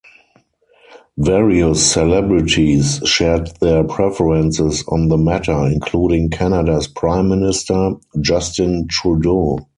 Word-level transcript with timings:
Various 1.19 1.91
celebrities 1.91 3.01
shared 3.05 3.51
their 3.61 3.83
preferences 3.83 4.83
on 4.87 5.09
the 5.09 5.17
matter, 5.19 5.67
including 5.71 6.31
Canada's 6.31 6.87
Prime 6.87 7.29
Minister, 7.29 7.91
Justin 8.19 8.87
Trudeau. 8.89 9.59